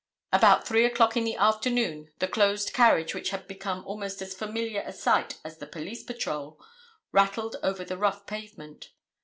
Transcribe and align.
About 0.33 0.67
3 0.67 0.83
o'clock 0.83 1.15
in 1.15 1.25
the 1.25 1.35
afternoon 1.35 2.11
the 2.17 2.27
closed 2.27 2.73
carriage 2.73 3.13
which 3.13 3.29
had 3.29 3.47
become 3.47 3.85
almost 3.85 4.19
as 4.23 4.33
familiar 4.33 4.81
a 4.83 4.91
sight 4.91 5.39
as 5.45 5.59
the 5.59 5.67
police 5.67 6.01
patrol, 6.01 6.59
rattled 7.11 7.57
over 7.61 7.85
the 7.85 7.99
rough 7.99 8.25
pavement. 8.25 8.89